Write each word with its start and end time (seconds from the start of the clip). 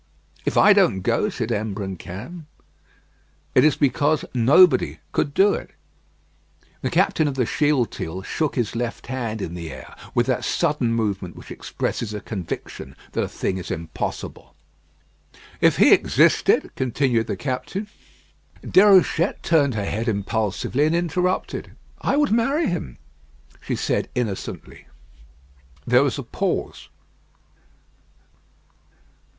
"If 0.45 0.57
I 0.57 0.73
don't 0.73 1.01
go," 1.01 1.29
said 1.29 1.51
Imbrancam, 1.51 2.47
"it 3.53 3.63
is 3.63 3.75
because 3.75 4.25
nobody 4.33 4.97
could 5.11 5.35
do 5.35 5.53
it." 5.53 5.69
The 6.81 6.89
captain 6.89 7.27
of 7.27 7.35
the 7.35 7.45
Shealtiel 7.45 8.23
shook 8.23 8.55
his 8.55 8.75
left 8.75 9.05
hand 9.05 9.43
in 9.43 9.53
the 9.53 9.71
air 9.71 9.93
with 10.15 10.25
that 10.25 10.43
sudden 10.43 10.91
movement 10.91 11.35
which 11.35 11.51
expresses 11.51 12.15
a 12.15 12.19
conviction 12.19 12.95
that 13.11 13.21
a 13.21 13.27
thing 13.27 13.59
is 13.59 13.69
impossible. 13.69 14.55
"If 15.59 15.77
he 15.77 15.93
existed" 15.93 16.71
continued 16.75 17.27
the 17.27 17.37
captain. 17.37 17.87
Déruchette 18.65 19.43
turned 19.43 19.75
her 19.75 19.85
head 19.85 20.07
impulsively, 20.07 20.87
and 20.87 20.95
interrupted. 20.95 21.73
"I 22.01 22.17
would 22.17 22.31
marry 22.31 22.65
him," 22.65 22.97
she 23.61 23.75
said, 23.75 24.09
innocently. 24.15 24.87
There 25.85 26.01
was 26.01 26.17
a 26.17 26.23
pause. 26.23 26.89